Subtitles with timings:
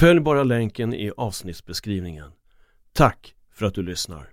[0.00, 2.30] Följ bara länken i avsnittsbeskrivningen.
[2.92, 4.30] Tack för att du lyssnar.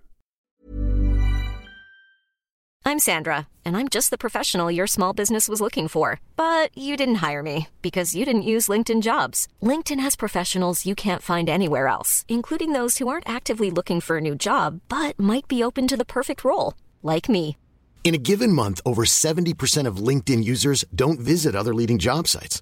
[2.86, 6.20] I'm Sandra and I'm just the professional your small business was looking for.
[6.36, 9.48] But you didn't hire me because you didn't use LinkedIn jobs.
[9.62, 14.18] LinkedIn has professionals you can't find anywhere else, including those who aren't actively looking for
[14.18, 17.56] a new job but might be open to the perfect role, like me.
[18.04, 22.62] In a given month, over 70% of LinkedIn users don't visit other leading job sites.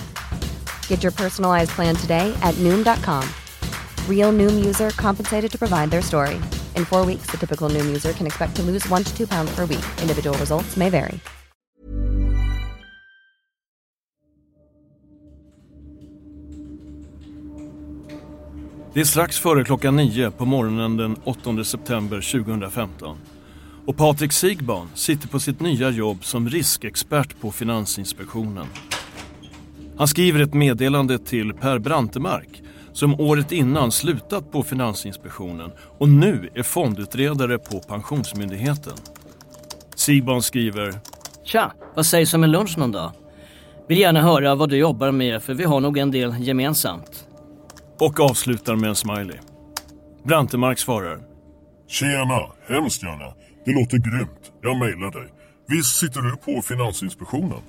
[0.91, 3.23] Get your personalized plan today at Noom.com.
[4.09, 6.35] Real Noom user compensated to provide their story.
[6.75, 9.55] In four weeks, the typical Noom user can expect to lose one to two pounds
[9.55, 9.85] per week.
[10.01, 11.19] Individual results may vary.
[18.93, 23.17] Det är strax före klockan nio på morgonen den 8 september 2015.
[23.85, 28.67] Och Patrik Sigban sitter på sitt nya jobb som riskexpert på Finansinspektionen.
[30.01, 32.63] Han skriver ett meddelande till Per Brantemark
[32.93, 38.93] som året innan slutat på Finansinspektionen och nu är fondutredare på Pensionsmyndigheten.
[39.95, 40.93] Sigban skriver
[41.43, 43.11] Tja, vad sägs om en lunch någon dag?
[43.87, 47.27] Vill gärna höra vad du jobbar med för vi har nog en del gemensamt.
[47.99, 49.37] och avslutar med en smiley.
[50.23, 51.19] Brantemark svarar
[51.87, 53.33] Tjena, hemskt gärna.
[53.65, 54.51] Det låter grymt.
[54.61, 55.29] Jag mejlar dig.
[55.67, 57.61] Visst sitter du på Finansinspektionen?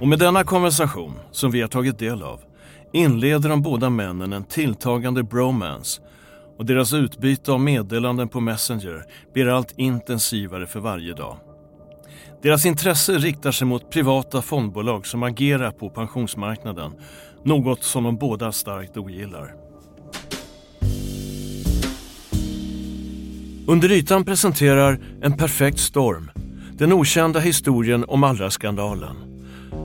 [0.00, 2.40] Och med denna konversation, som vi har tagit del av,
[2.92, 6.02] inleder de båda männen en tilltagande bromance
[6.58, 11.36] och deras utbyte av meddelanden på Messenger blir allt intensivare för varje dag.
[12.42, 16.92] Deras intresse riktar sig mot privata fondbolag som agerar på pensionsmarknaden,
[17.44, 19.54] något som de båda starkt ogillar.
[23.66, 26.30] Under ytan presenterar En perfekt storm,
[26.72, 29.29] den okända historien om Allra-skandalen.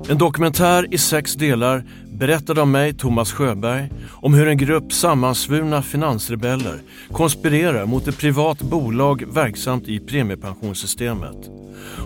[0.10, 5.82] En dokumentär i sex delar berättad av mig, Thomas Sjöberg, om hur en grupp sammansvurna
[5.82, 11.50] finansrebeller konspirerar mot ett privat bolag verksamt i premiepensionssystemet.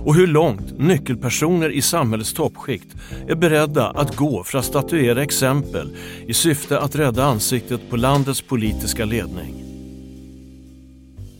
[0.05, 2.95] Och hur långt nyckelpersoner i samhällets toppskikt
[3.27, 5.95] är beredda att gå för att statuera exempel
[6.27, 9.63] i syfte att rädda ansiktet på landets politiska ledning.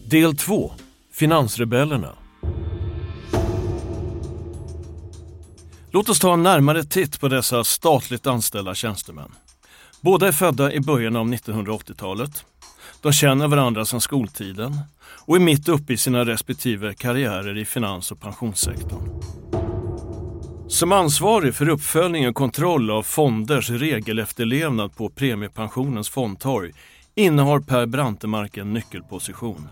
[0.10, 0.72] Del 2.
[1.14, 2.19] Finansrebellerna.
[5.92, 9.32] Låt oss ta en närmare titt på dessa statligt anställda tjänstemän.
[10.02, 12.46] Båda är födda i början av 1980-talet.
[13.02, 14.80] De känner varandra sedan skoltiden
[15.26, 19.22] och är mitt uppe i sina respektive karriärer i finans och pensionssektorn.
[20.68, 26.74] Som ansvarig för uppföljning och kontroll av fonders regelefterlevnad på premiepensionens fondtorg
[27.16, 29.68] innehar Per Brantemark en nyckelposition.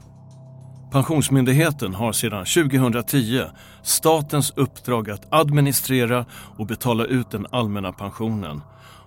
[0.91, 3.41] Pensionsmyndigheten har sedan 2010
[3.83, 6.25] statens uppdrag att administrera
[6.57, 8.61] och betala ut den allmänna pensionen.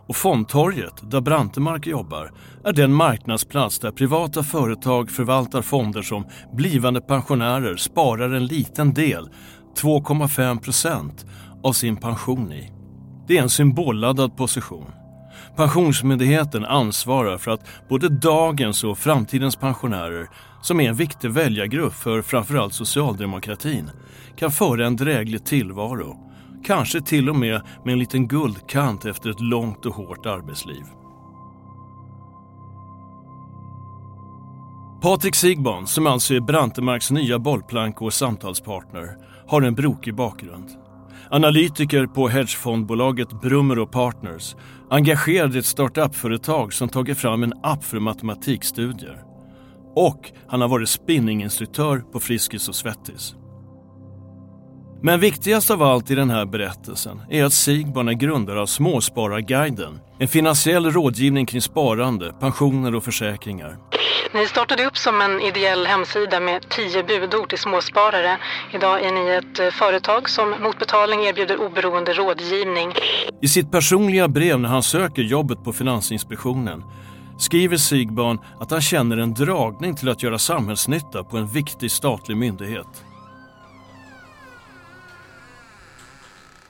[0.08, 2.32] Och Fondtorget, där Brantemark jobbar,
[2.64, 9.28] är den marknadsplats där privata företag förvaltar fonder som blivande pensionärer sparar en liten del,
[9.82, 11.26] 2,5 procent,
[11.62, 12.72] av sin pension i.
[13.28, 14.99] Det är en symbolladdad position.
[15.56, 20.28] Pensionsmyndigheten ansvarar för att både dagens och framtidens pensionärer,
[20.62, 23.90] som är en viktig väljargrupp för framförallt socialdemokratin,
[24.36, 26.16] kan föra en dräglig tillvaro.
[26.64, 30.84] Kanske till och med med en liten guldkant efter ett långt och hårt arbetsliv.
[35.02, 40.68] Patrik Sigban, som alltså är Brantemarks nya bollplank och samtalspartner, har en brokig bakgrund.
[41.30, 44.56] Analytiker på hedgefondbolaget Brummer Partners,
[44.90, 49.24] engagerad i ett startup-företag som tagit fram en app för matematikstudier.
[49.94, 53.34] Och han har varit spinninginstruktör på Friskis och Svettis.
[55.02, 60.00] Men viktigast av allt i den här berättelsen är att Sigbarn är grundare av Småspararguiden.
[60.22, 63.76] En finansiell rådgivning kring sparande, pensioner och försäkringar.
[64.34, 68.38] Ni startade upp som en ideell hemsida med tio budord till småsparare.
[68.74, 72.92] Idag är ni ett eh, företag som mot betalning erbjuder oberoende rådgivning.
[73.42, 76.84] I sitt personliga brev när han söker jobbet på Finansinspektionen
[77.38, 82.36] skriver Sigbarn att han känner en dragning till att göra samhällsnytta på en viktig statlig
[82.36, 83.04] myndighet.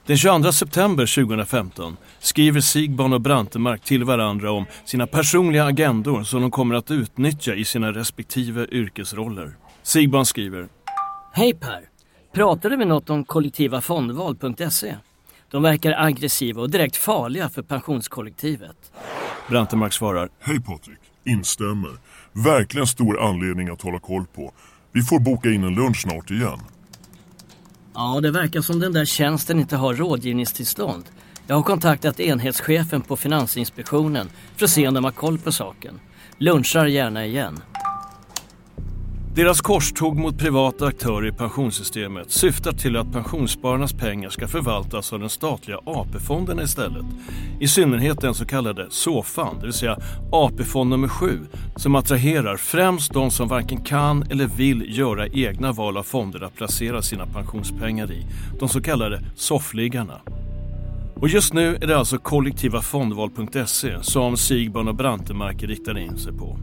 [0.06, 6.41] Den 22 september 2015 skriver Sigbarn och Brantemark till varandra om sina personliga agendor som
[6.41, 9.56] de kommer att utnyttja i sina respektive yrkesroller.
[9.82, 10.69] Sigbarn skriver
[11.32, 11.81] Hej Per!
[12.32, 14.97] Pratade vi något om kollektivafondval.se?
[15.50, 18.93] De verkar aggressiva och direkt farliga för pensionskollektivet.
[19.49, 21.91] Brantemark svarar Hej Patrik, instämmer.
[22.32, 24.52] Verkligen stor anledning att hålla koll på.
[24.93, 26.61] Vi får boka in en lunch snart igen.
[28.00, 31.05] Ja, det verkar som den där tjänsten inte har rådgivningstillstånd.
[31.47, 36.00] Jag har kontaktat enhetschefen på Finansinspektionen för att se om de har koll på saken.
[36.38, 37.61] Lunchar gärna igen.
[39.35, 45.21] Deras korståg mot privata aktörer i pensionssystemet syftar till att pensionsspararnas pengar ska förvaltas av
[45.21, 47.05] den statliga AP-fonden istället.
[47.61, 49.99] I synnerhet den så kallade SOFAN, det vill säga
[50.32, 51.38] AP-fond nummer 7,
[51.77, 56.55] som attraherar främst de som varken kan eller vill göra egna val av fonder att
[56.55, 58.26] placera sina pensionspengar i,
[58.59, 60.21] de så kallade soffliggarna.
[61.15, 66.59] Och just nu är det alltså kollektivafondval.se som Sigbarn och Brantemark riktar in sig på.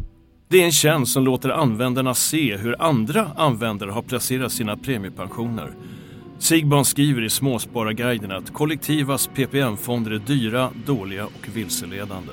[0.49, 5.73] Det är en tjänst som låter användarna se hur andra användare har placerat sina premiepensioner.
[6.39, 12.31] Sigbarn skriver i Småspararguiden att kollektivas PPM-fonder är dyra, dåliga och vilseledande.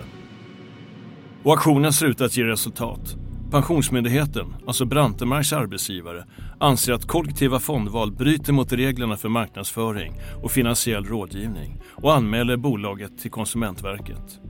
[1.43, 3.17] Och aktionen ser ut att ge resultat.
[3.51, 6.25] Pensionsmyndigheten, alltså Brantemarks arbetsgivare,
[6.61, 10.13] anser att kollektiva fondval bryter mot reglerna för marknadsföring
[10.43, 14.41] och finansiell rådgivning och anmäler bolaget till Konsumentverket.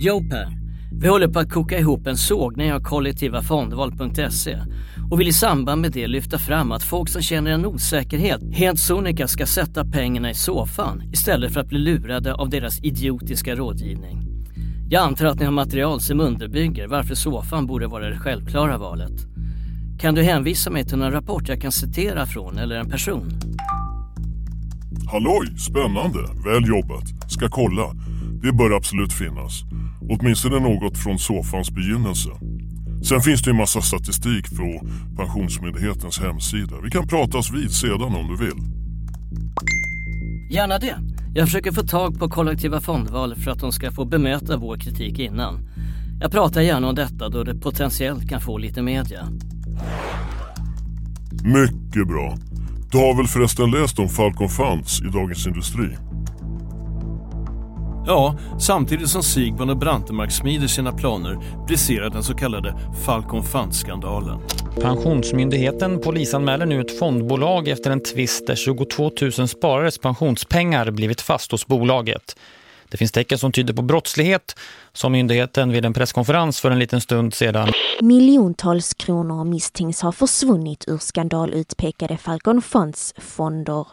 [0.00, 4.58] Jo Per, vi håller på att koka ihop en sågning av kollektivafondval.se
[5.10, 8.78] och vill i samband med det lyfta fram att folk som känner en osäkerhet helt
[8.80, 14.22] sonika ska sätta pengarna i soffan istället för att bli lurade av deras idiotiska rådgivning.
[14.90, 19.26] Jag antar att ni har material som underbygger varför soffan borde vara det självklara valet.
[20.00, 23.30] Kan du hänvisa mig till någon rapport jag kan citera från eller en person?
[25.10, 26.18] Halloj, spännande.
[26.44, 27.30] Väl jobbat.
[27.30, 28.07] Ska kolla.
[28.42, 29.62] Det bör absolut finnas.
[30.08, 32.30] Åtminstone något från sofans begynnelse.
[33.02, 34.86] Sen finns det ju massa statistik på
[35.16, 36.76] Pensionsmyndighetens hemsida.
[36.84, 38.58] Vi kan pratas vid sedan om du vill.
[40.50, 40.96] Gärna det.
[41.34, 45.18] Jag försöker få tag på kollektiva fondval för att de ska få bemöta vår kritik
[45.18, 45.68] innan.
[46.20, 49.28] Jag pratar gärna om detta då det potentiellt kan få lite media.
[51.44, 52.36] Mycket bra.
[52.90, 55.88] Du har väl förresten läst om Falcon Funds i Dagens Industri?
[58.08, 62.74] Ja, samtidigt som Sigvard och Brantemark smider sina planer briserar den så kallade
[63.04, 64.40] Falcon Fund-skandalen.
[64.80, 71.50] Pensionsmyndigheten polisanmäler nu ett fondbolag efter en tvist där 22 000 sparares pensionspengar blivit fast
[71.50, 72.36] hos bolaget.
[72.88, 74.56] Det finns tecken som tyder på brottslighet,
[74.92, 77.68] som myndigheten vid en presskonferens för en liten stund sedan.
[78.00, 83.86] Miljontals kronor misstänks ha försvunnit ur skandalutpekade Falcon Funds fonder.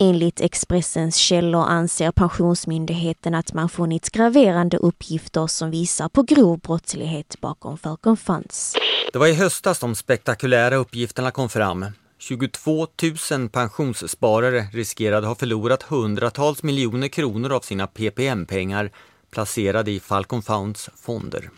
[0.00, 7.40] Enligt Expressens källor anser Pensionsmyndigheten att man funnit graverande uppgifter som visar på grov brottslighet
[7.40, 8.74] bakom Falcon Funds.
[9.12, 11.86] Det var i höstas de spektakulära uppgifterna kom fram.
[12.18, 12.86] 22
[13.30, 18.90] 000 pensionssparare riskerade ha förlorat hundratals miljoner kronor av sina PPM-pengar
[19.30, 21.50] placerade i Falcon Funds fonder.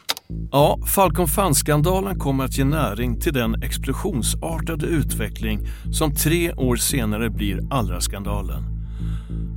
[0.52, 5.60] Ja, Falcon Fund-skandalen kommer att ge näring till den explosionsartade utveckling
[5.92, 8.64] som tre år senare blir Allra-skandalen.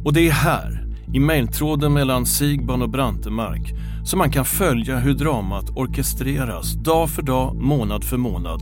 [0.05, 3.73] Och det är här, i mejltråden mellan Sigban och Brantemark,
[4.05, 8.61] som man kan följa hur dramat orkestreras dag för dag, månad för månad,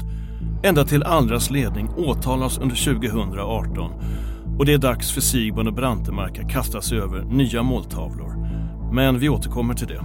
[0.63, 3.91] ända till Allras ledning åtalas under 2018
[4.57, 8.47] och det är dags för Sigban och Brantemark att kasta sig över nya måltavlor.
[8.93, 10.03] Men vi återkommer till det.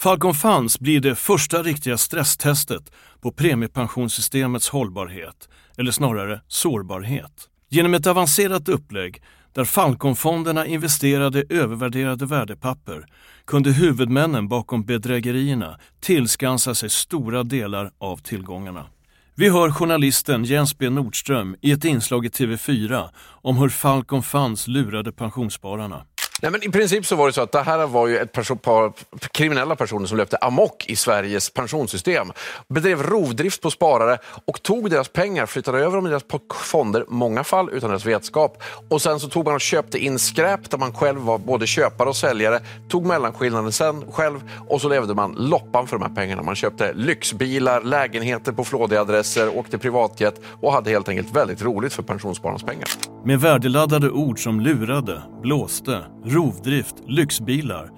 [0.00, 7.48] Falcon Funds blir det första riktiga stresstestet på premiepensionssystemets hållbarhet, eller snarare sårbarhet.
[7.68, 13.06] Genom ett avancerat upplägg där Falconfonderna investerade övervärderade värdepapper
[13.46, 18.86] kunde huvudmännen bakom bedrägerierna tillskansa sig stora delar av tillgångarna.
[19.34, 24.68] Vi hör journalisten Jens B Nordström i ett inslag i TV4 om hur Falcon Funds
[24.68, 26.04] lurade pensionsspararna.
[26.42, 28.56] Nej, men I princip så var det så att det här var ju ett perso
[28.56, 28.92] par
[29.32, 32.32] kriminella personer som löpte amok i Sveriges pensionssystem.
[32.68, 37.44] Bedrev rovdrift på sparare och tog deras pengar, flyttade över dem i deras fonder, många
[37.44, 38.62] fall utan deras vetskap.
[38.90, 42.08] Och sen så tog man och köpte in skräp där man själv var både köpare
[42.08, 46.42] och säljare, tog mellanskillnaden sen själv och så levde man loppan för de här pengarna.
[46.42, 51.92] Man köpte lyxbilar, lägenheter på flådiga adresser, åkte privatjet och hade helt enkelt väldigt roligt
[51.92, 52.88] för pensionsspararnas pengar.
[53.24, 57.90] Med värdeladdade ord som lurade, blåste, rovdrift, lyxbilar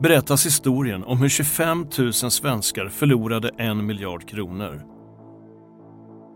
[0.00, 4.82] berättas historien om hur 25 000 svenskar förlorade en miljard kronor.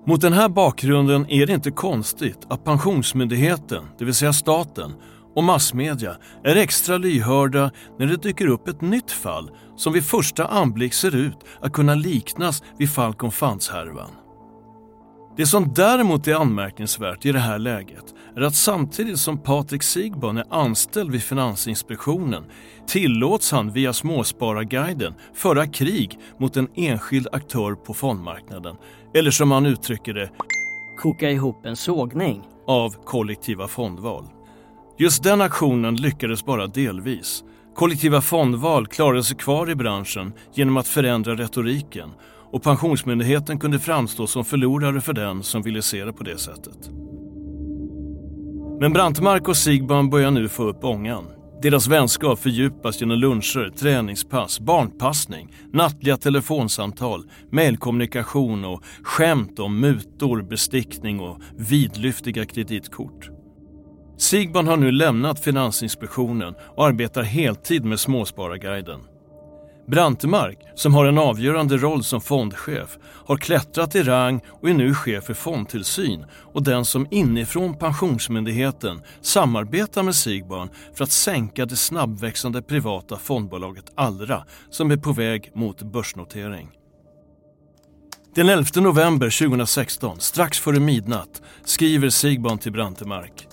[0.06, 4.92] Mot den här bakgrunden är det inte konstigt att Pensionsmyndigheten, det vill säga staten,
[5.35, 10.47] och massmedia är extra lyhörda när det dyker upp ett nytt fall som vid första
[10.47, 14.11] anblick ser ut att kunna liknas vid Falcon Funds-härvan.
[15.37, 20.37] Det som däremot är anmärkningsvärt i det här läget är att samtidigt som Patrik Sigban
[20.37, 22.44] är anställd vid Finansinspektionen
[22.87, 28.76] tillåts han via Småspararguiden föra krig mot en enskild aktör på fondmarknaden.
[29.14, 30.30] Eller som han uttrycker det,
[30.99, 34.25] koka ihop en sågning av kollektiva fondval.
[34.99, 37.44] Just den aktionen lyckades bara delvis.
[37.75, 42.11] Kollektiva fondval klarade sig kvar i branschen genom att förändra retoriken
[42.52, 46.90] och Pensionsmyndigheten kunde framstå som förlorare för den som ville se det på det sättet.
[48.80, 51.25] Men Brantmark och Sigban börjar nu få upp ångan.
[51.62, 61.20] Deras vänskap fördjupas genom luncher, träningspass, barnpassning, nattliga telefonsamtal, mejlkommunikation och skämt om mutor, bestickning
[61.20, 63.30] och vidlyftiga kreditkort.
[64.18, 69.00] Sigban har nu lämnat Finansinspektionen och arbetar heltid med Småspararguiden.
[69.90, 74.94] Brantemark, som har en avgörande roll som fondchef, har klättrat i rang och är nu
[74.94, 81.76] chef för fondtillsyn och den som inifrån Pensionsmyndigheten samarbetar med Sigbarn för att sänka det
[81.76, 86.68] snabbväxande privata fondbolaget Allra som är på väg mot börsnotering.
[88.35, 93.49] Den 11 november 2016, strax före midnatt, skriver Sigbarn till Brantemark.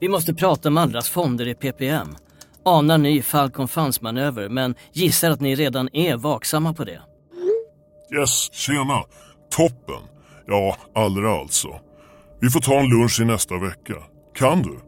[0.00, 2.16] Vi måste prata om Allras fonder i PPM.
[2.64, 7.00] Anar ny Falcon Funds-manöver men gissar att ni redan är vaksamma på det.
[8.18, 9.02] Yes, tjena!
[9.56, 10.02] Toppen!
[10.46, 11.68] Ja, Allra alltså.
[12.40, 13.94] Vi får ta en lunch i nästa vecka.
[14.34, 14.78] Kan du?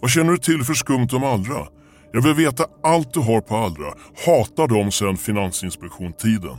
[0.00, 1.66] Vad känner du till för skumt om Allra?
[2.12, 3.94] Jag vill veta allt du har på Allra.
[4.26, 6.56] Hatar dem sedan Finansinspektion-tiden.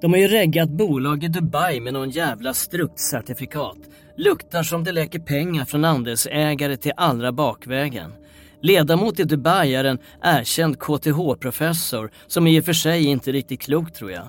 [0.00, 3.76] De har ju reggat bolag i Dubai med någon jävla struktcertifikat.
[4.16, 8.12] Luktar som det läcker pengar från andelsägare till Allra bakvägen.
[8.60, 13.60] Ledamot i Dubai är en erkänd KTH-professor som i och för sig inte är riktigt
[13.60, 14.28] klok tror jag.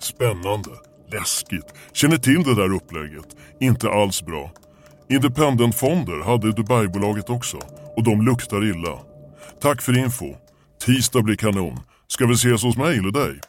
[0.00, 0.70] Spännande.
[1.12, 1.74] Läskigt.
[1.92, 3.36] Känner till det där upplägget.
[3.60, 4.50] Inte alls bra.
[5.08, 7.56] Independentfonder hade Dubai-bolaget också
[7.96, 8.98] och de luktar illa.
[9.60, 10.34] Tack för info.
[10.84, 11.78] Tisdag blir kanon.
[12.08, 13.40] Ska vi ses hos mig eller dig?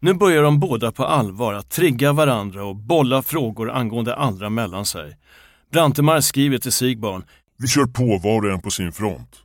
[0.00, 4.84] Nu börjar de båda på allvar att trigga varandra och bolla frågor angående andra mellan
[4.84, 5.16] sig.
[5.72, 7.24] Brantemar skriver till Sigbarn
[7.58, 9.36] vi kör på var och en på sin front.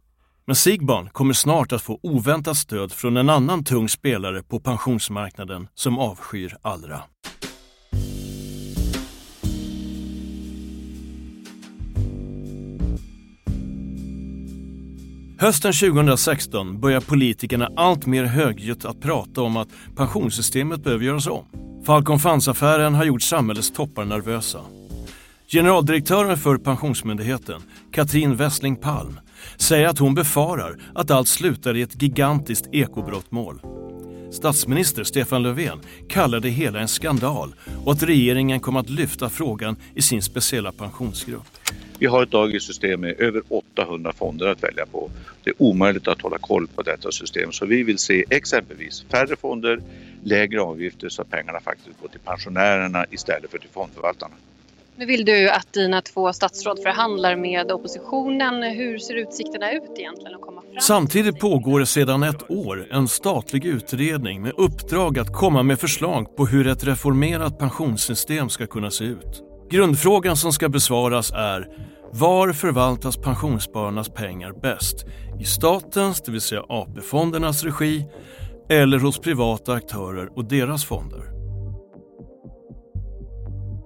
[0.46, 5.67] Men Sigban kommer snart att få oväntat stöd från en annan tung spelare på pensionsmarknaden
[5.75, 7.01] som avskyr Allra.
[15.39, 21.46] Hösten 2016 börjar politikerna allt mer högljutt att prata om att pensionssystemet behöver göras om.
[21.86, 24.60] Falcon Funds-affären har gjort samhällets toppar nervösa.
[25.48, 27.62] Generaldirektören för Pensionsmyndigheten,
[27.94, 29.20] Katrin Wessling Palm,
[29.58, 33.62] säger att hon befarar att allt slutar i ett gigantiskt ekobrottmål.
[34.32, 39.76] Statsminister Stefan Löfven kallar det hela en skandal och att regeringen kommer att lyfta frågan
[39.96, 41.58] i sin speciella pensionsgrupp.
[42.00, 45.10] Vi har ett system med över 800 fonder att välja på.
[45.44, 49.36] Det är omöjligt att hålla koll på detta system så vi vill se exempelvis färre
[49.36, 49.82] fonder,
[50.24, 54.36] lägre avgifter så att pengarna faktiskt går till pensionärerna istället för till fondförvaltarna.
[54.96, 58.64] Nu vill du att dina två statsråd förhandlar med oppositionen.
[58.64, 60.82] Hur ser utsikterna ut egentligen att komma fram?
[60.82, 66.46] Samtidigt pågår sedan ett år en statlig utredning med uppdrag att komma med förslag på
[66.46, 69.44] hur ett reformerat pensionssystem ska kunna se ut.
[69.70, 71.68] Grundfrågan som ska besvaras är
[72.12, 75.06] var förvaltas pensionsspararnas pengar bäst?
[75.40, 78.06] I statens, det vill säga AP-fondernas regi
[78.70, 81.43] eller hos privata aktörer och deras fonder?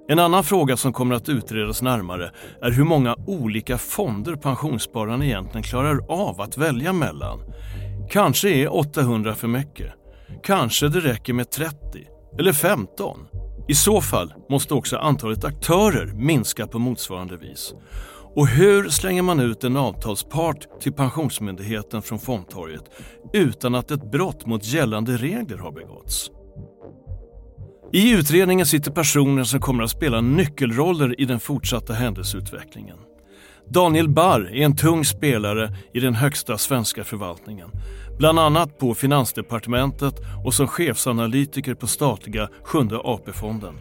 [0.10, 5.64] En annan fråga som kommer att utredas närmare är hur många olika fonder pensionsspararna egentligen
[5.64, 7.40] klarar av att välja mellan.
[8.10, 9.94] Kanske är 800 för mycket.
[10.44, 11.76] Kanske det räcker med 30
[12.40, 13.20] eller 15.
[13.68, 17.74] I så fall måste också antalet aktörer minska på motsvarande vis.
[18.36, 22.84] Och hur slänger man ut en avtalspart till Pensionsmyndigheten från fondtorget
[23.34, 26.32] utan att ett brott mot gällande regler har begåtts?
[27.94, 32.98] I utredningen sitter personer som kommer att spela nyckelroller i den fortsatta händelseutvecklingen.
[33.70, 37.70] Daniel Barr är en tung spelare i den högsta svenska förvaltningen.
[38.18, 40.16] Bland annat på Finansdepartementet
[40.46, 43.80] och som chefsanalytiker på statliga Sjunde AP-fonden.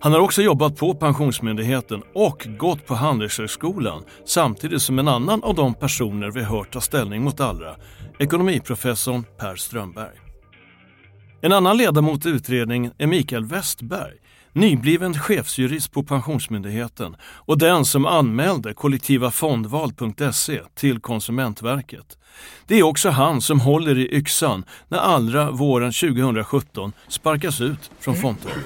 [0.00, 5.54] Han har också jobbat på Pensionsmyndigheten och gått på Handelshögskolan samtidigt som en annan av
[5.54, 7.76] de personer vi hört ta ställning mot Allra,
[8.18, 10.25] ekonomiprofessorn Per Strömberg.
[11.40, 14.14] En annan ledamot i utredningen är Mikael Westberg,
[14.52, 22.18] nybliven chefsjurist på Pensionsmyndigheten och den som anmälde kollektivafondval.se till Konsumentverket.
[22.66, 28.14] Det är också han som håller i yxan när Allra våren 2017 sparkas ut från
[28.14, 28.64] fondtorget.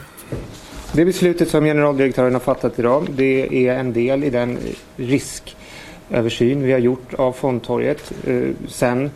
[0.93, 4.59] Det beslutet som generaldirektören har fattat idag det är en del i den
[4.97, 9.11] risköversyn vi har gjort av fondtorget eh, sen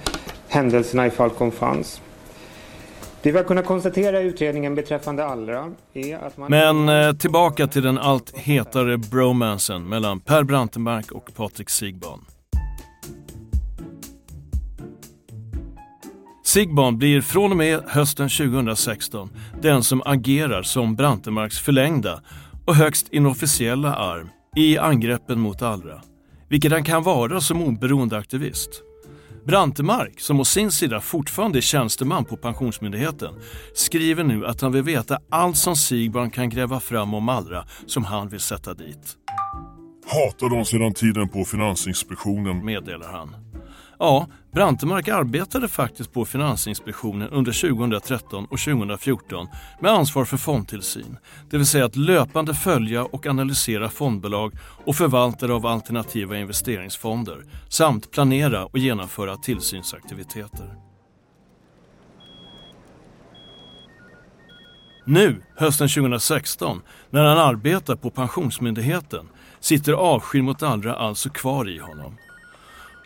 [0.49, 2.01] händelserna i Falcon fanns.
[3.25, 6.51] Det vi har kunnat konstatera i utredningen beträffande Allra är att man...
[6.51, 12.25] Men eh, tillbaka till den allt hetare bromansen mellan Per Brantenmark och Patrik Sigban.
[16.45, 19.31] Sigban blir från och med hösten 2016
[19.63, 22.21] den som agerar som Brantemarks förlängda
[22.67, 26.03] och högst inofficiella arm i angreppen mot Allra,
[26.49, 28.83] vilket han kan vara som oberoende aktivist.
[29.47, 33.35] Brantemark, som å sin sida fortfarande är tjänsteman på Pensionsmyndigheten,
[33.75, 38.05] skriver nu att han vill veta allt som Sigban kan gräva fram om Allra som
[38.05, 39.17] han vill sätta dit.
[40.07, 43.44] Hatar dem sedan tiden på Finansinspektionen, meddelar han.
[43.99, 49.47] Ja, Brantemark arbetade faktiskt på Finansinspektionen under 2013 och 2014
[49.81, 51.17] med ansvar för fondtillsyn,
[51.51, 54.53] det vill säga att löpande följa och analysera fondbolag
[54.85, 60.75] och förvaltare av alternativa investeringsfonder samt planera och genomföra tillsynsaktiviteter.
[65.07, 69.29] Nu, hösten 2016, när han arbetar på Pensionsmyndigheten,
[69.61, 72.17] sitter avskyn mot andra alltså kvar i honom.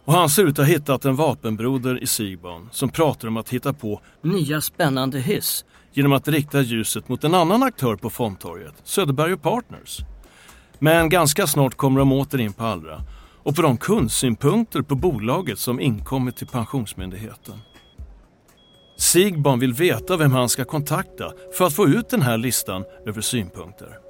[0.08, 3.48] Och han ser ut att ha hittat en vapenbroder i Sigban som pratar om att
[3.48, 8.74] hitta på nya spännande hyss genom att rikta ljuset mot en annan aktör på fondtorget,
[8.84, 9.98] Söderberg Partners.
[10.78, 13.00] Men ganska snart kommer de åter in på Allra
[13.42, 17.58] och på de kundsynpunkter på bolaget som inkommit till Pensionsmyndigheten.
[18.98, 23.20] Sigban vill veta vem han ska kontakta för att få ut den här listan över
[23.20, 24.07] synpunkter.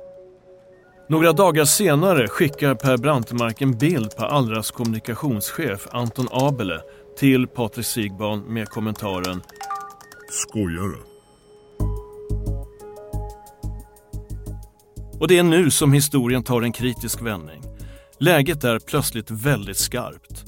[1.10, 6.80] Några dagar senare skickar Per Brantemark en bild på Allras kommunikationschef Anton Abele
[7.18, 9.42] till Patrik Sigban med kommentaren
[10.30, 10.98] Skojare.
[15.20, 17.62] Och det är nu som historien tar en kritisk vändning.
[18.18, 20.44] Läget är plötsligt väldigt skarpt.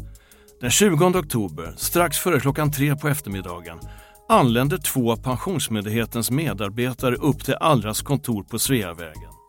[0.60, 3.78] Den 20 oktober, strax före klockan tre på eftermiddagen,
[4.28, 9.39] anländer två av Pensionsmyndighetens medarbetare upp till Allras kontor på Sveavägen.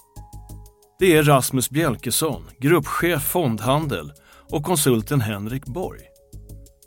[1.01, 4.11] Det är Rasmus Bjelkesson, gruppchef fondhandel
[4.49, 5.99] och konsulten Henrik Borg.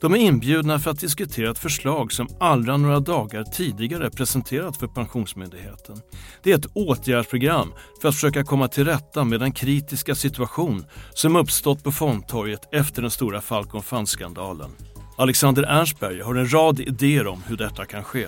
[0.01, 4.87] De är inbjudna för att diskutera ett förslag som Allra några dagar tidigare presenterat för
[4.87, 5.97] Pensionsmyndigheten.
[6.43, 11.37] Det är ett åtgärdsprogram för att försöka komma till rätta med den kritiska situation som
[11.37, 14.71] uppstått på fondtorget efter den stora Falcon Fund-skandalen.
[15.17, 18.27] Alexander Ernstberg har en rad idéer om hur detta kan ske.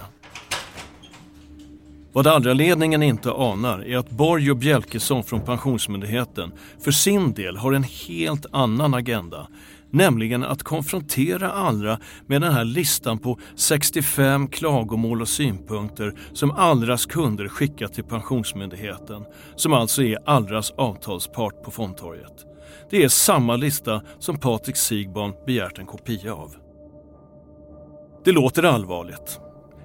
[2.17, 7.73] Vad Allra-ledningen inte anar är att Borg och Bjelkesson från Pensionsmyndigheten för sin del har
[7.73, 9.49] en helt annan agenda.
[9.91, 17.07] Nämligen att konfrontera Allra med den här listan på 65 klagomål och synpunkter som Allras
[17.07, 19.25] kunder skickat till Pensionsmyndigheten,
[19.57, 22.47] som alltså är Allras avtalspart på fondtorget.
[22.91, 26.55] Det är samma lista som Patrik Sigborn begärt en kopia av.
[28.25, 29.41] Det låter allvarligt.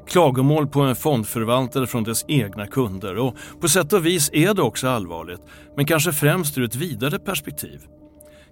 [0.08, 4.62] Klagomål på en fondförvaltare från dess egna kunder och på sätt och vis är det
[4.62, 5.42] också allvarligt,
[5.76, 7.80] men kanske främst ur ett vidare perspektiv.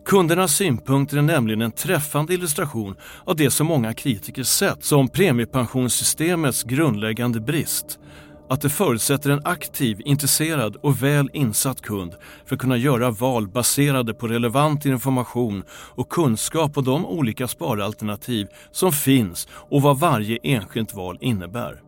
[0.05, 6.63] Kundernas synpunkter är nämligen en träffande illustration av det som många kritiker sett som premiepensionssystemets
[6.63, 7.99] grundläggande brist,
[8.49, 13.47] att det förutsätter en aktiv, intresserad och väl insatt kund för att kunna göra val
[13.47, 20.37] baserade på relevant information och kunskap om de olika sparalternativ som finns och vad varje
[20.43, 21.81] enskilt val innebär.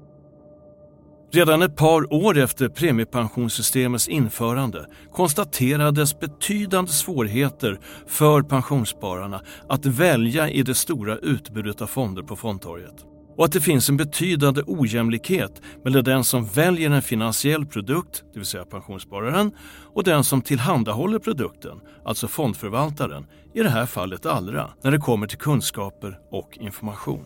[1.33, 10.63] Redan ett par år efter premiepensionssystemets införande konstaterades betydande svårigheter för pensionsspararna att välja i
[10.63, 13.10] det stora utbudet av fonder på fondtorget
[13.41, 18.39] och att det finns en betydande ojämlikhet mellan den som väljer en finansiell produkt, det
[18.39, 19.51] vill säga pensionsspararen,
[19.93, 25.27] och den som tillhandahåller produkten, alltså fondförvaltaren, i det här fallet Allra, när det kommer
[25.27, 27.25] till kunskaper och information.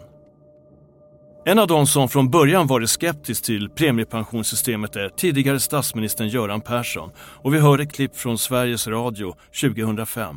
[1.45, 7.09] En av de som från början varit skeptisk till premiepensionssystemet är tidigare statsministern Göran Persson
[7.17, 10.35] och vi hör ett klipp från Sveriges Radio 2005.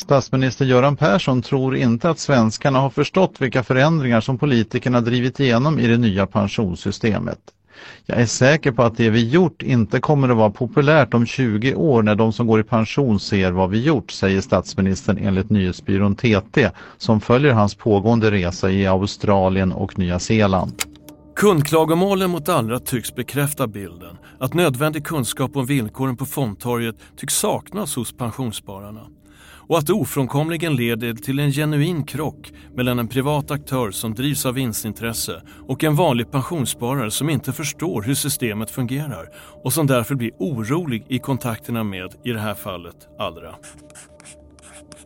[0.00, 5.78] Statsminister Göran Persson tror inte att svenskarna har förstått vilka förändringar som politikerna drivit igenom
[5.78, 7.38] i det nya pensionssystemet.
[8.06, 11.74] Jag är säker på att det vi gjort inte kommer att vara populärt om 20
[11.74, 16.14] år när de som går i pension ser vad vi gjort, säger statsministern enligt nyhetsbyrån
[16.14, 20.72] TT som följer hans pågående resa i Australien och Nya Zeeland.
[21.36, 27.96] Kundklagomålen mot Allra tycks bekräfta bilden att nödvändig kunskap om villkoren på fondtorget tycks saknas
[27.96, 29.06] hos pensionsspararna
[29.70, 34.46] och att det ofrånkomligen leder till en genuin krock mellan en privat aktör som drivs
[34.46, 39.28] av vinstintresse och en vanlig pensionssparare som inte förstår hur systemet fungerar
[39.64, 43.54] och som därför blir orolig i kontakterna med, i det här fallet, Allra.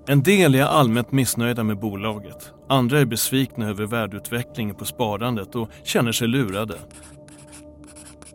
[0.07, 2.53] En del är allmänt missnöjda med bolaget.
[2.69, 6.75] Andra är besvikna över värdeutvecklingen på sparandet och känner sig lurade.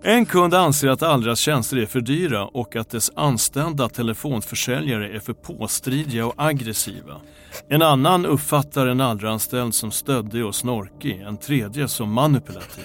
[0.03, 5.19] En kund anser att Allras tjänster är för dyra och att dess anställda telefonförsäljare är
[5.19, 7.21] för påstridiga och aggressiva.
[7.69, 12.83] En annan uppfattar en Allra-anställd som stöddig och snorkig, en tredje som manipulativ.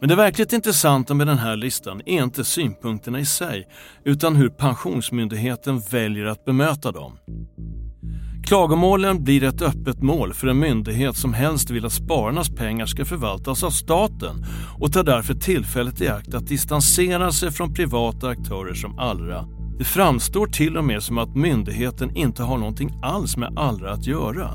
[0.00, 3.68] Men det verkligt intressanta med den här listan är inte synpunkterna i sig
[4.04, 7.18] utan hur Pensionsmyndigheten väljer att bemöta dem.
[8.46, 13.04] Klagomålen blir ett öppet mål för en myndighet som helst vill att spararnas pengar ska
[13.04, 14.46] förvaltas av staten
[14.78, 19.44] och tar därför tillfället i akt att distansera sig från privata aktörer som Allra.
[19.78, 24.06] Det framstår till och med som att myndigheten inte har någonting alls med Allra att
[24.06, 24.50] göra.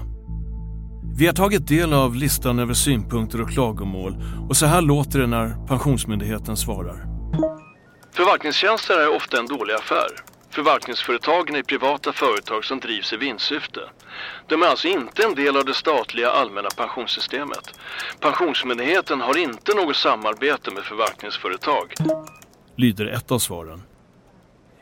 [1.17, 5.28] Vi har tagit del av listan över synpunkter och klagomål och så här låter det
[5.28, 7.06] när Pensionsmyndigheten svarar.
[8.15, 10.29] Förvaltningstjänster är ofta en dålig affär.
[10.51, 13.79] Förvaltningsföretagen är privata företag som drivs i vinstsyfte.
[14.47, 17.79] De är alltså inte en del av det statliga allmänna pensionssystemet.
[18.19, 21.93] Pensionsmyndigheten har inte något samarbete med förvaltningsföretag.
[22.75, 23.81] Lyder ett av svaren.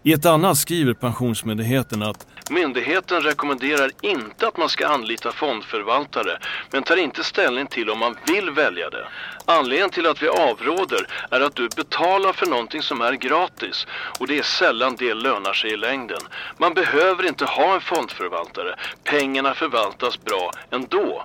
[0.03, 6.40] I ett annat skriver Pensionsmyndigheten att Myndigheten rekommenderar inte att man ska anlita fondförvaltare
[6.72, 9.08] men tar inte ställning till om man vill välja det.
[9.46, 13.88] Anledningen till att vi avråder är att du betalar för någonting som är gratis
[14.20, 16.20] och det är sällan det lönar sig i längden.
[16.58, 18.76] Man behöver inte ha en fondförvaltare.
[19.04, 21.22] Pengarna förvaltas bra ändå.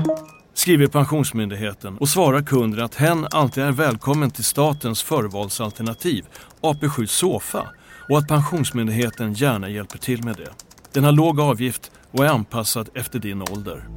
[0.55, 6.25] Skriver Pensionsmyndigheten och svarar kunden att hen alltid är välkommen till statens förvalsalternativ,
[6.61, 7.67] AP7 Sofa
[8.09, 10.72] och att Pensionsmyndigheten gärna hjälper till med det.
[10.95, 13.89] Den har låg avgift och är anpassad efter din ålder.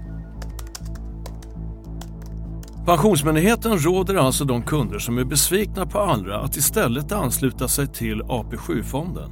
[2.85, 8.21] Pensionsmyndigheten råder alltså de kunder som är besvikna på Allra att istället ansluta sig till
[8.21, 9.29] AP7-fonden.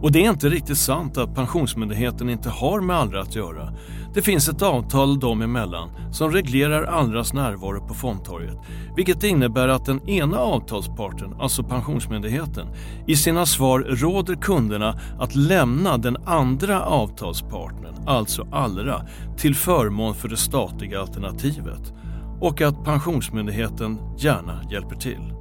[0.00, 3.72] Och det är inte riktigt sant att Pensionsmyndigheten inte har med Allra att göra.
[4.18, 8.56] Det finns ett avtal dem emellan som reglerar Allras närvaro på fondtorget,
[8.96, 12.66] vilket innebär att den ena avtalsparten, alltså Pensionsmyndigheten,
[13.06, 19.02] i sina svar råder kunderna att lämna den andra avtalspartnern, alltså Allra,
[19.36, 21.92] till förmån för det statliga alternativet
[22.40, 25.32] och att Pensionsmyndigheten gärna hjälper till.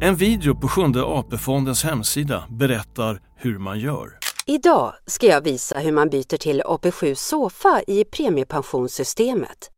[0.00, 4.17] En video på Sjunde AP-fondens hemsida berättar hur man gör.
[4.50, 9.70] Idag ska jag visa hur man byter till AP7 Sofa i premiepensionssystemet.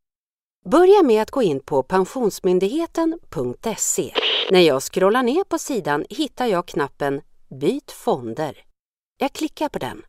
[0.70, 4.14] Börja med att gå in på pensionsmyndigheten.se.
[4.50, 7.20] När jag scrollar ner på sidan hittar jag knappen
[7.60, 8.58] Byt fonder.
[9.18, 10.02] Jag klickar på den.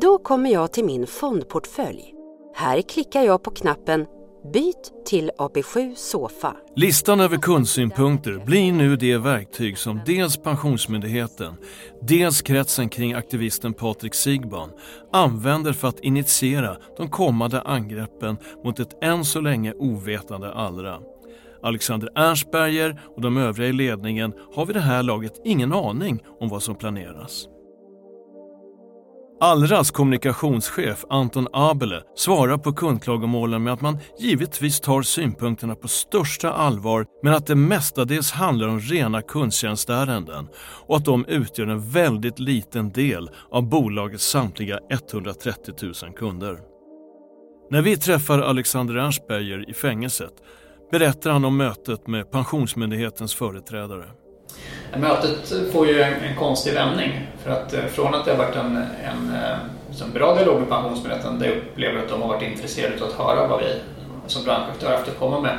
[0.00, 2.14] Då kommer jag till min fondportfölj.
[2.54, 4.06] Här klickar jag på knappen
[4.44, 6.56] Byt till AP7 Sofa.
[6.76, 11.54] Listan över kundsynpunkter blir nu det verktyg som dels Pensionsmyndigheten,
[12.02, 14.70] dels kretsen kring aktivisten Patrik Sigban
[15.12, 20.98] använder för att initiera de kommande angreppen mot ett än så länge ovetande Allra.
[21.62, 26.48] Alexander Ernstberger och de övriga i ledningen har vid det här laget ingen aning om
[26.48, 27.48] vad som planeras.
[29.42, 36.52] Allras kommunikationschef Anton Abele svarar på kundklagomålen med att man givetvis tar synpunkterna på största
[36.52, 40.48] allvar men att det mestadels handlar om rena kundtjänstärenden
[40.86, 46.58] och att de utgör en väldigt liten del av bolagets samtliga 130 000 kunder.
[47.70, 50.34] När vi träffar Alexander Ernstberger i fängelset
[50.90, 54.04] berättar han om mötet med Pensionsmyndighetens företrädare.
[54.96, 57.26] Mötet får ju en, en konstig vändning.
[57.44, 60.68] För att eh, från att det har varit en, en, eh, en bra dialog med
[60.68, 63.74] Pensionsmyndigheten där jag upplever att de har varit intresserade av att höra vad vi
[64.26, 65.58] som branschaktör haft att komma med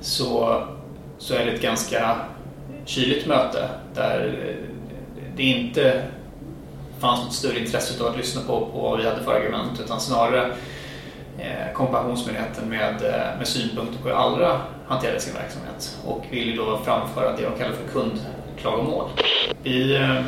[0.00, 0.62] så,
[1.18, 2.16] så är det ett ganska
[2.84, 4.54] kyligt möte där eh,
[5.36, 6.02] det inte
[6.98, 10.00] fanns något större intresse av att lyssna på, på vad vi hade för argument utan
[10.00, 10.52] snarare
[11.38, 13.02] eh, kom Pensionsmyndigheten med,
[13.38, 17.72] med synpunkter på hur Allra hanterade sin verksamhet och ville då framföra det de kallar
[17.72, 19.08] för kundklagomål.
[19.62, 20.22] Vi eh,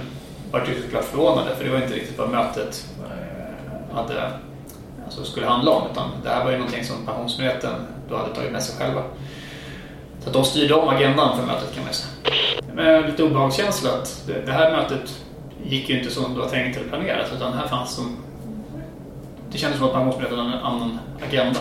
[0.50, 4.30] var ju såklart förvånade för det var inte riktigt vad mötet eh, hade,
[5.04, 7.74] alltså skulle handla om utan det här var ju någonting som Pensionsmyndigheten
[8.08, 9.02] då hade tagit med sig själva.
[10.20, 12.34] Så att de styrde om agendan för mötet kan man säga.
[12.74, 15.24] Med lite obehagskänsla att det, det här mötet
[15.62, 18.16] gick ju inte som det var tänkt eller planerat utan här fanns som
[19.52, 21.60] det kändes som att Pensionsmyndigheten hade en annan agenda.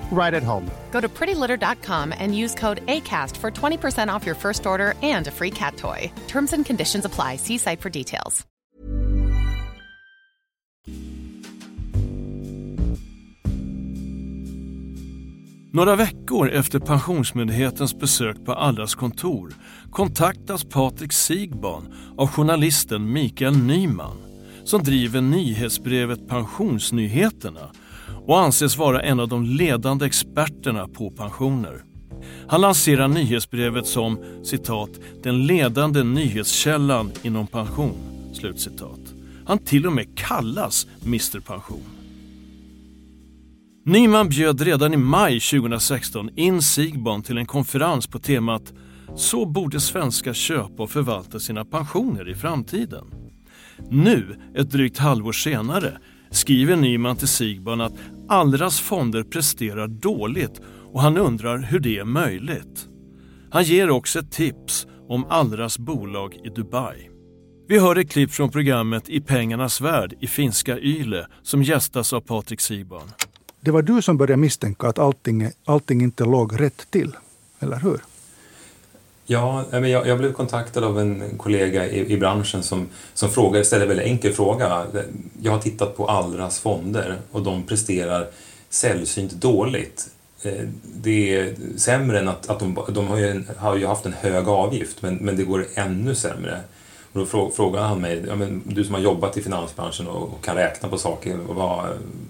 [0.11, 0.69] right at home.
[0.91, 5.31] Go to prettylitter.com and use code ACAST for 20% off your first order and a
[5.31, 6.11] free cat toy.
[6.27, 7.37] Terms and conditions apply.
[7.37, 8.45] See site for details.
[15.73, 19.53] Några veckor efter Pensionsmyndighetens besök på Allras kontor
[19.91, 24.17] kontaktas Patrik Sigban av journalisten Mikael Nyman
[24.63, 27.71] som driver nyhetsbrevet Pensionsnyheterna
[28.25, 31.83] och anses vara en av de ledande experterna på pensioner.
[32.47, 34.89] Han lanserar nyhetsbrevet som citat
[35.23, 37.95] “den ledande nyhetskällan inom pension”.
[38.33, 38.99] Slutcitat.
[39.45, 41.83] Han till och med kallas Mr Pension.
[43.85, 48.73] Nyman bjöd redan i maj 2016 in Sigban till en konferens på temat
[49.15, 53.05] “Så borde svenskar köpa och förvalta sina pensioner i framtiden”.
[53.89, 55.97] Nu, ett drygt halvår senare,
[56.31, 57.93] skriver Nyman till Sigban att
[58.27, 62.87] Allras fonder presterar dåligt och han undrar hur det är möjligt.
[63.51, 67.09] Han ger också ett tips om Allras bolag i Dubai.
[67.67, 72.21] Vi hör ett klipp från programmet I pengarnas värld i finska Yle som gästas av
[72.21, 73.11] Patrik Sigban.
[73.61, 77.15] Det var du som började misstänka att allting, allting inte låg rätt till,
[77.59, 78.01] eller hur?
[79.25, 83.85] Ja, jag, jag, blev kontaktad av en kollega i, i, branschen som, som frågade, ställde
[83.85, 84.85] en väldigt enkel fråga.
[85.41, 88.27] Jag har tittat på Allras fonder och de presterar
[88.69, 90.07] sällsynt dåligt.
[90.43, 94.13] Eh, det är sämre än att, att de, de har, ju, har ju haft en
[94.13, 96.59] hög avgift, men, men det går ännu sämre.
[97.13, 100.55] Och då frågade han mig, ja, men du som har jobbat i finansbranschen och kan
[100.55, 101.85] räkna på saker, vad,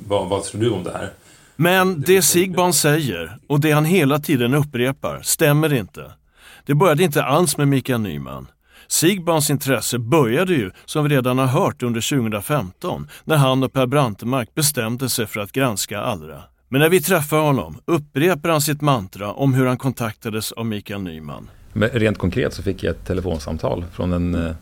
[0.08, 1.14] vad, vad tror du om det här?
[1.56, 6.12] Men det Sigban säger och det han hela tiden upprepar stämmer inte.
[6.66, 8.48] Det började inte alls med Mikael Nyman.
[8.88, 13.86] Sigbans intresse började ju, som vi redan har hört, under 2015 när han och Per
[13.86, 16.44] Brantemark bestämde sig för att granska Allra.
[16.70, 21.02] Men när vi träffar honom upprepar han sitt mantra om hur han kontaktades av Mikael
[21.02, 21.50] Nyman.
[21.74, 24.56] Men rent konkret så fick jag ett telefonsamtal från en, eh,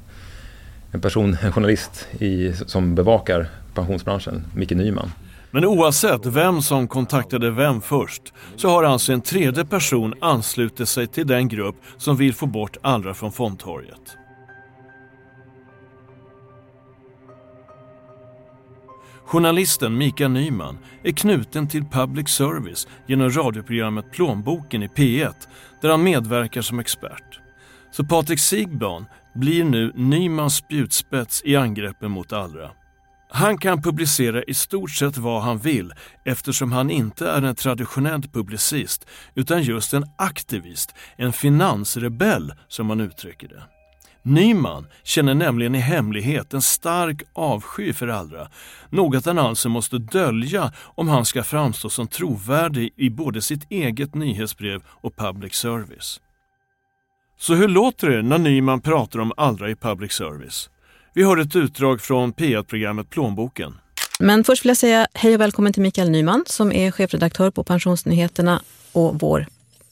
[0.91, 5.11] en person, en journalist i, som bevakar pensionsbranschen, Micke Nyman.
[5.51, 11.07] Men oavsett vem som kontaktade vem först så har alltså en tredje person anslutit sig
[11.07, 14.17] till den grupp som vill få bort Allra från fondtorget.
[19.25, 25.33] Journalisten Mikael Nyman är knuten till public service genom radioprogrammet Plånboken i P1
[25.81, 27.39] där han medverkar som expert.
[27.91, 32.69] Så Patrik Sigban blir nu Nymans spjutspets i angreppen mot Allra.
[33.31, 35.93] Han kan publicera i stort sett vad han vill
[36.25, 42.99] eftersom han inte är en traditionell publicist utan just en aktivist, en finansrebell som han
[42.99, 43.63] uttrycker det.
[44.23, 48.49] Nyman känner nämligen i hemlighet en stark avsky för Allra,
[48.89, 54.15] något han alltså måste dölja om han ska framstå som trovärdig i både sitt eget
[54.15, 56.21] nyhetsbrev och public service.
[57.37, 60.69] Så hur låter det när Nyman pratar om Allra i public service?
[61.13, 63.73] Vi hör ett utdrag från P1-programmet Plånboken.
[64.19, 67.63] Men först vill jag säga hej och välkommen till Mikael Nyman som är chefredaktör på
[67.63, 69.45] Pensionsnyheterna och vår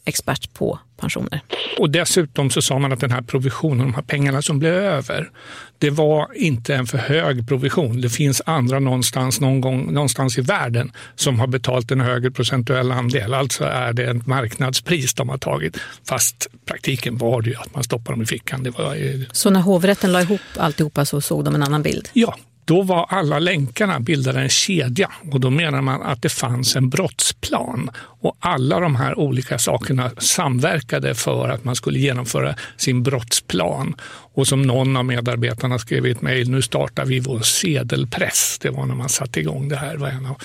[0.07, 1.41] expert på pensioner.
[1.77, 5.29] Och dessutom så sa man att den här provisionen, de här pengarna som blev över,
[5.77, 8.01] det var inte en för hög provision.
[8.01, 12.91] Det finns andra någonstans, någon gång, någonstans i världen som har betalt en högre procentuell
[12.91, 13.33] andel.
[13.33, 15.77] Alltså är det ett marknadspris de har tagit.
[16.07, 18.63] Fast praktiken var det ju att man stoppar dem i fickan.
[18.63, 18.97] Det var,
[19.33, 22.09] så när hovrätten la ihop alltihopa så såg de en annan bild?
[22.13, 22.37] Ja,
[22.67, 26.89] då var alla länkarna bildade en kedja och då menar man att det fanns en
[26.89, 33.95] brottsplan och alla de här olika sakerna samverkade för att man skulle genomföra sin brottsplan.
[34.34, 38.60] Och som någon av medarbetarna skrev i ett mejl, nu startar vi vår sedelpress.
[38.62, 39.93] Det var när man satte igång det här.
[39.93, 40.38] Det var en av,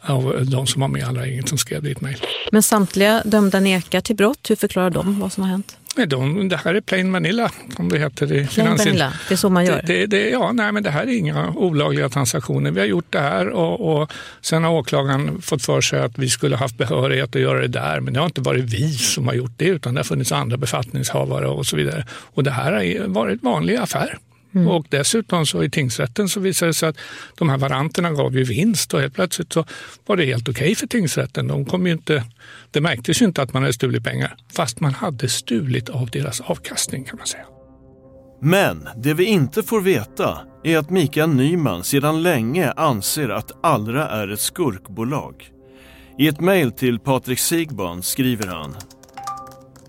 [0.00, 2.22] av de som var med allra inget som skrev det i ett mejl.
[2.52, 4.50] Men samtliga dömda nekar till brott.
[4.50, 5.76] Hur förklarar de vad som har hänt?
[6.04, 9.64] De, det här är plain vanilla, som det heter i vanilla, det är så man
[9.64, 9.82] gör?
[9.86, 12.70] Det, det, ja, nej, men det här är inga olagliga transaktioner.
[12.70, 16.28] Vi har gjort det här och, och sen har åklagaren fått för sig att vi
[16.28, 18.00] skulle haft behörighet att göra det där.
[18.00, 20.56] Men det har inte varit vi som har gjort det, utan det har funnits andra
[20.56, 22.06] befattningshavare och så vidare.
[22.10, 24.18] Och det här har varit vanlig affär.
[24.54, 24.68] Mm.
[24.68, 26.98] Och dessutom så i tingsrätten så visade det sig att
[27.38, 29.64] de här varanterna gav ju vinst och helt plötsligt så
[30.06, 31.48] var det helt okej okay för tingsrätten.
[31.48, 32.24] De kom ju inte,
[32.70, 36.40] det märktes ju inte att man hade stulit pengar fast man hade stulit av deras
[36.40, 37.44] avkastning kan man säga.
[38.40, 44.08] Men det vi inte får veta är att Mikael Nyman sedan länge anser att Allra
[44.08, 45.50] är ett skurkbolag.
[46.18, 48.76] I ett mejl till Patrik Sigban skriver han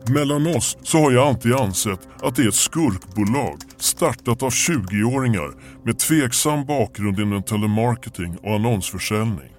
[0.10, 5.52] mellan oss så har jag alltid ansett att det är ett skurkbolag startat av 20-åringar
[5.86, 9.50] med tveksam bakgrund inom telemarketing och annonsförsäljning.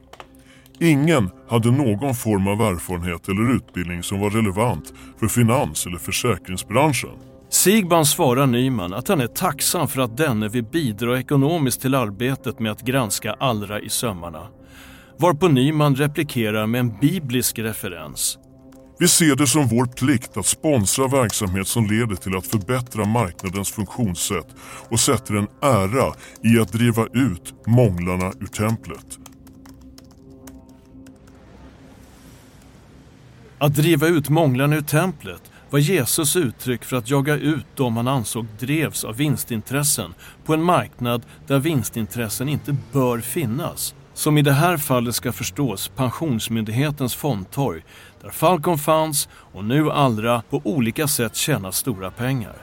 [0.80, 7.10] Ingen hade någon form av erfarenhet eller utbildning som var relevant för finans eller försäkringsbranschen.
[7.50, 12.60] Sigban svarar Nyman att han är tacksam för att denne vill bidra ekonomiskt till arbetet
[12.60, 14.46] med att granska Allra i sömmarna.
[15.18, 18.38] Varpå Nyman replikerar med en biblisk referens.
[19.00, 23.70] Vi ser det som vår plikt att sponsra verksamhet som leder till att förbättra marknadens
[23.70, 24.46] funktionssätt
[24.88, 29.18] och sätter en ära i att driva ut månglarna ur templet.
[33.58, 38.08] Att driva ut månglarna ur templet var Jesus uttryck för att jaga ut dem han
[38.08, 43.94] ansåg drevs av vinstintressen på en marknad där vinstintressen inte bör finnas.
[44.18, 47.82] Som i det här fallet ska förstås Pensionsmyndighetens fondtorg
[48.22, 52.56] där Falcon Funds och nu Allra på olika sätt tjänar stora pengar.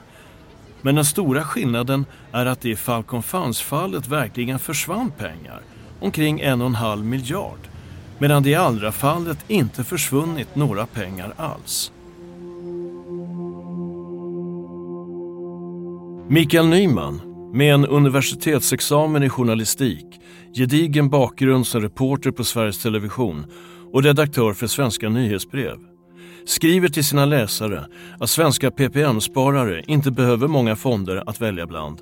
[0.81, 5.61] Men den stora skillnaden är att det i Falcon Funds-fallet verkligen försvann pengar,
[5.99, 7.59] omkring en och en halv miljard,
[8.17, 11.91] medan det i Allra-fallet inte försvunnit några pengar alls.
[16.27, 17.21] Mikael Nyman,
[17.53, 20.05] med en universitetsexamen i journalistik,
[20.55, 23.45] gedigen bakgrund som reporter på Sveriges Television
[23.93, 25.77] och redaktör för Svenska nyhetsbrev,
[26.45, 27.85] skriver till sina läsare
[28.19, 31.99] att svenska PPM-sparare inte behöver många fonder att välja bland.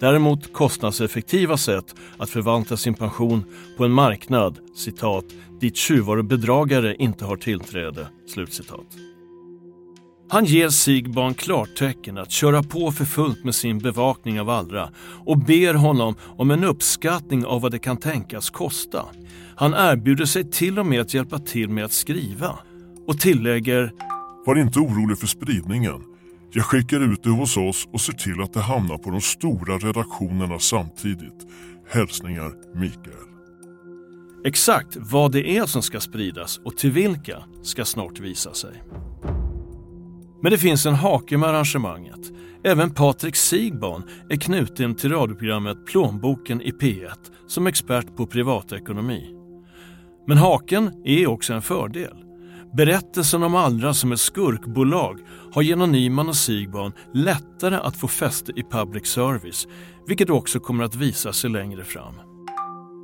[0.00, 3.44] Däremot kostnadseffektiva sätt att förvalta sin pension
[3.76, 5.24] på en marknad citat,
[5.60, 8.06] dit tjuvar och bedragare inte har tillträde.
[8.34, 9.13] Slutcitat.
[10.34, 14.90] Han ger Sigbarn klartecken att köra på för fullt med sin bevakning av Allra
[15.24, 19.04] och ber honom om en uppskattning av vad det kan tänkas kosta.
[19.56, 22.58] Han erbjuder sig till och med att hjälpa till med att skriva
[23.06, 23.92] och tillägger
[24.46, 26.02] Var inte orolig för spridningen.
[26.52, 29.78] Jag skickar ut det hos oss och ser till att det hamnar på de stora
[29.78, 31.46] redaktionerna samtidigt.
[31.90, 33.28] Hälsningar Mikael.
[34.44, 38.82] Exakt vad det är som ska spridas och till vilka ska snart visa sig.
[40.44, 42.32] Men det finns en hake med arrangemanget.
[42.64, 49.34] Även Patrik Sigban är knuten till radioprogrammet Plånboken i P1 som expert på privatekonomi.
[50.26, 52.16] Men haken är också en fördel.
[52.76, 55.18] Berättelsen om Allra som ett skurkbolag
[55.52, 59.68] har genom Nyman och Sigban lättare att få fäste i public service,
[60.06, 62.14] vilket också kommer att visa sig längre fram.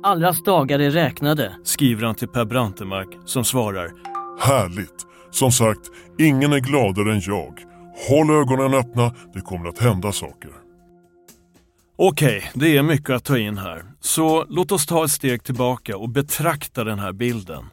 [0.03, 3.91] Allras dagar är räknade, skriver han till Per Brantemark som svarar
[4.39, 5.10] Härligt!
[5.31, 5.79] Som sagt,
[6.19, 7.53] ingen är gladare än jag.
[8.09, 10.51] Håll ögonen öppna, det kommer att hända saker.
[11.97, 13.83] Okej, det är mycket att ta in här.
[13.99, 17.65] Så låt oss ta ett steg tillbaka och betrakta den här bilden.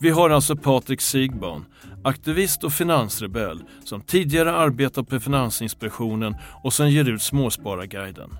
[0.00, 1.64] Vi har alltså Patrik Sigban,
[2.04, 8.30] aktivist och finansrebell som tidigare arbetat på Finansinspektionen och som ger ut Småspararguiden.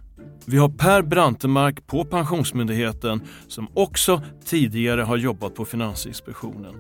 [0.47, 6.75] Vi har Per Brantemark på Pensionsmyndigheten som också tidigare har jobbat på Finansinspektionen.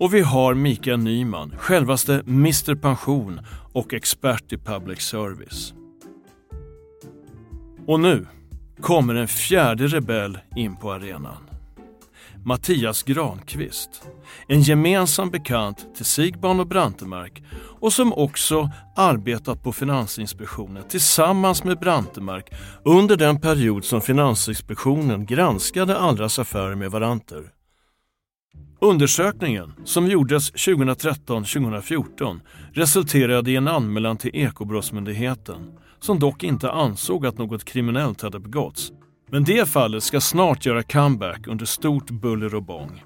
[0.00, 3.40] Och vi har Mikael Nyman, självaste Mr Pension
[3.72, 5.74] och expert i public service.
[7.86, 8.26] Och nu
[8.80, 11.36] kommer en fjärde rebell in på arenan.
[12.44, 14.02] Mattias Granqvist,
[14.48, 17.42] en gemensam bekant till Sigban och Brantemark
[17.84, 22.50] och som också arbetat på Finansinspektionen tillsammans med Brantemark
[22.84, 27.42] under den period som Finansinspektionen granskade Allras affärer med Varanter.
[28.80, 32.40] Undersökningen, som gjordes 2013-2014,
[32.72, 38.92] resulterade i en anmälan till Ekobrottsmyndigheten som dock inte ansåg att något kriminellt hade begåtts.
[39.30, 43.02] Men det fallet ska snart göra comeback under stort buller och bång.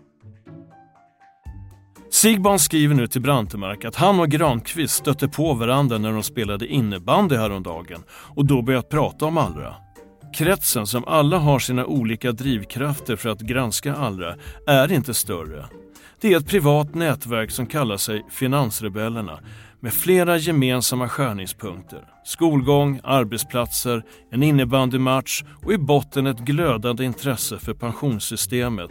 [2.19, 6.67] Sigban skriver nu till Brantemark att han och Granqvist stötte på varandra när de spelade
[6.67, 9.75] innebandy häromdagen och då börjat prata om Allra.
[10.35, 14.35] Kretsen som alla har sina olika drivkrafter för att granska Allra
[14.67, 15.65] är inte större.
[16.21, 19.41] Det är ett privat nätverk som kallar sig Finansrebellerna
[19.81, 22.05] med flera gemensamma skärningspunkter.
[22.25, 28.91] Skolgång, arbetsplatser, en innebandymatch och i botten ett glödande intresse för pensionssystemet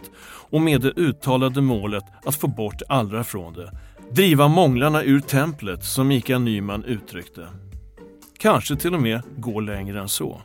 [0.50, 3.72] och med det uttalade målet att få bort Allra från det.
[4.10, 7.46] Driva månglarna ur templet som Mikael Nyman uttryckte.
[8.38, 10.42] Kanske till och med gå längre än så.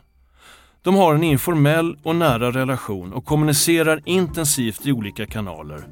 [0.82, 5.84] De har en informell och nära relation och kommunicerar intensivt i olika kanaler.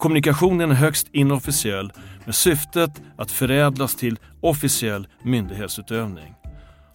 [0.00, 1.92] Kommunikationen är högst inofficiell
[2.24, 6.34] med syftet att förädlas till officiell myndighetsutövning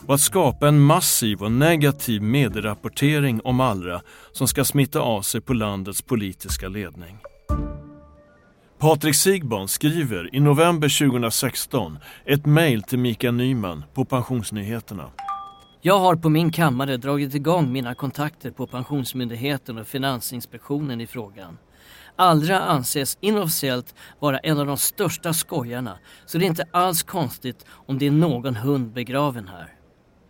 [0.06, 4.02] och att skapa en massiv och negativ medierapportering om Allra
[4.32, 7.18] som ska smitta av sig på landets politiska ledning.
[8.80, 15.10] Patrik Sigban skriver i november 2016 ett mejl till Mikael Nyman på Pensionsnyheterna.
[15.82, 21.58] Jag har på min kammare dragit igång mina kontakter på Pensionsmyndigheten och Finansinspektionen i frågan.
[22.16, 27.66] Allra anses inofficiellt vara en av de största skojarna så det är inte alls konstigt
[27.88, 29.74] om det är någon hund begraven här.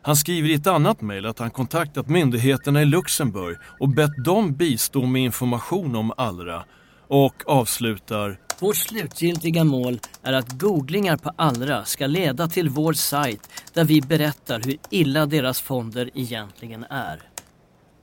[0.01, 4.53] Han skriver i ett annat mejl att han kontaktat myndigheterna i Luxemburg och bett dem
[4.53, 6.63] bistå med information om Allra
[7.07, 13.49] och avslutar Vårt slutgiltiga mål är att googlingar på Allra ska leda till vår sajt
[13.73, 17.21] där vi berättar hur illa deras fonder egentligen är.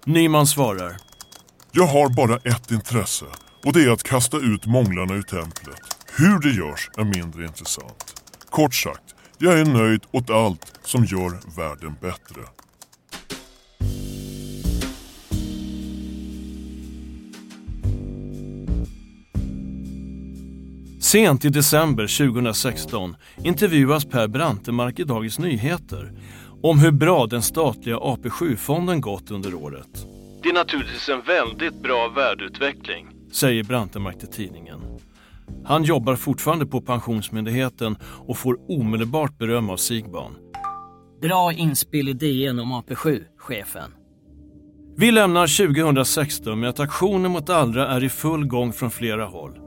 [0.04, 0.96] Nyman svarar.
[1.72, 3.24] Jag har bara ett intresse
[3.64, 5.80] och det är att kasta ut månglarna ur templet.
[6.18, 8.22] Hur det görs är mindre intressant.
[8.50, 12.40] Kort sagt, jag är nöjd åt allt som gör världen bättre.
[21.00, 26.12] Sent i december 2016 intervjuas Per Brantemark i Dagens Nyheter
[26.62, 30.06] om hur bra den statliga AP7-fonden gått under året.
[30.42, 34.80] Det är naturligtvis en väldigt bra värdeutveckling, säger Brantemark till tidningen.
[35.64, 40.36] Han jobbar fortfarande på Pensionsmyndigheten och får omedelbart beröm av Sigban.
[41.22, 43.90] Bra inspel i DN om AP7, chefen.
[44.96, 49.58] Vi lämnar 2016 med att aktionen mot Allra är i full gång från flera håll.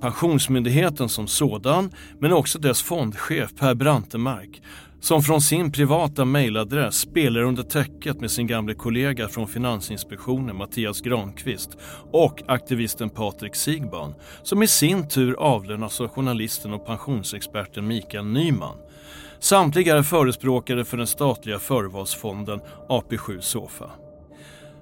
[0.00, 1.90] Pensionsmyndigheten som sådan,
[2.20, 4.62] men också dess fondchef Per Brantemark,
[5.06, 11.00] som från sin privata mejladress spelar under täcket med sin gamle kollega från Finansinspektionen Mattias
[11.00, 11.76] Granqvist
[12.12, 18.76] och aktivisten Patrik Sigban, som i sin tur avlönas av journalisten och pensionsexperten Mikael Nyman.
[19.38, 23.90] Samtliga är förespråkare för den statliga förvalsfonden AP7 Sofa.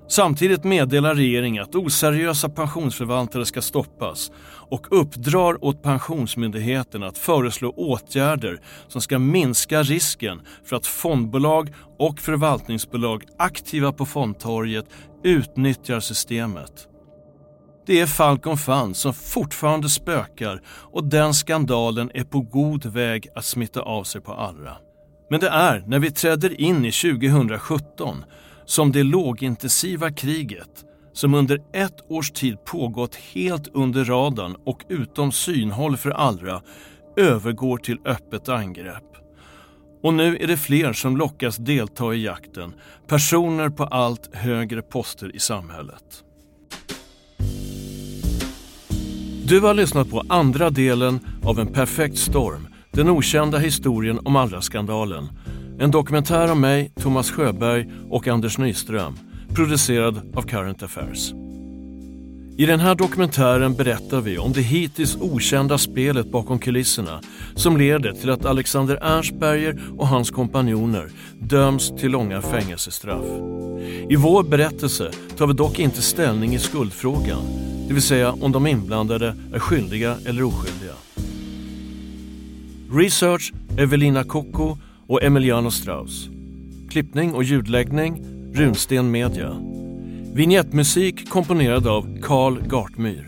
[0.09, 4.31] Samtidigt meddelar regeringen att oseriösa pensionsförvaltare ska stoppas
[4.71, 12.19] och uppdrar åt Pensionsmyndigheten att föreslå åtgärder som ska minska risken för att fondbolag och
[12.19, 14.87] förvaltningsbolag aktiva på fondtorget
[15.25, 16.89] utnyttjar systemet.
[17.87, 23.45] Det är Falcon Fund som fortfarande spökar och den skandalen är på god väg att
[23.45, 24.77] smitta av sig på Allra.
[25.31, 28.25] Men det är när vi träder in i 2017
[28.67, 35.33] som det lågintensiva kriget som under ett års tid pågått helt under radarn och utom
[35.33, 36.63] synhåll för Allra
[37.17, 39.17] övergår till öppet angrepp.
[40.03, 42.75] Och nu är det fler som lockas delta i jakten,
[43.07, 46.25] personer på allt högre poster i samhället.
[49.47, 55.29] Du har lyssnat på andra delen av En perfekt storm, den okända historien om Allra-skandalen
[55.79, 59.19] en dokumentär om mig, Thomas Sjöberg och Anders Nyström,
[59.55, 61.33] producerad av Current Affairs.
[62.57, 67.21] I den här dokumentären berättar vi om det hittills okända spelet bakom kulisserna
[67.55, 71.09] som leder till att Alexander Ernstberger och hans kompanjoner
[71.39, 73.25] döms till långa fängelsestraff.
[74.09, 77.43] I vår berättelse tar vi dock inte ställning i skuldfrågan,
[77.89, 80.93] det vill säga om de inblandade är skyldiga eller oskyldiga.
[82.93, 84.77] Research Evelina Kokko
[85.09, 86.29] och Emiliano Strauss.
[86.91, 88.23] klippning och ljudläggning
[88.55, 89.57] Runsten Media.
[90.35, 93.27] Vignettmusik komponerad av Carl Gartmyr.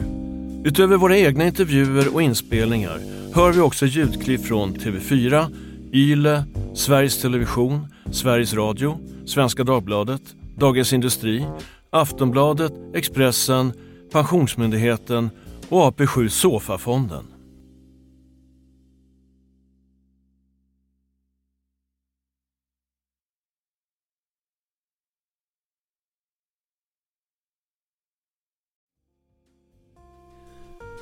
[0.64, 3.00] Utöver våra egna intervjuer och inspelningar
[3.34, 5.46] hör vi också ljudklipp från TV4,
[5.92, 10.22] YLE, Sveriges Television, Sveriges Radio, Svenska Dagbladet,
[10.56, 11.46] Dagens Industri,
[11.90, 13.72] Aftonbladet, Expressen,
[14.12, 15.30] Pensionsmyndigheten
[15.68, 17.35] och AP7 Sofa-fonden.